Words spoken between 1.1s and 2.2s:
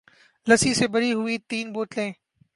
ہوئی تین بوتلیں